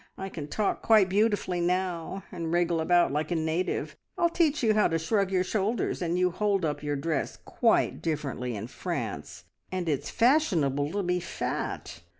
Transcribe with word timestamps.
I 0.17 0.29
can 0.29 0.47
talk 0.47 0.81
quite 0.81 1.09
beautifully 1.09 1.61
now, 1.61 2.23
and 2.31 2.51
wriggle 2.51 2.81
about 2.81 3.11
like 3.11 3.29
a 3.29 3.35
native. 3.35 3.95
I'll 4.17 4.31
teach 4.31 4.63
you 4.63 4.73
how 4.73 4.87
to 4.87 4.97
shrug 4.97 5.29
your 5.29 5.43
shoulders, 5.43 6.01
and 6.01 6.17
you 6.17 6.31
hold 6.31 6.65
up 6.65 6.81
your 6.81 6.95
dress 6.95 7.37
quite 7.37 8.01
differently 8.01 8.55
in 8.55 8.65
France, 8.65 9.43
and 9.71 9.87
it's 9.87 10.09
fashionable 10.09 10.91
to 10.93 11.03
be 11.03 11.19
fat. 11.19 12.01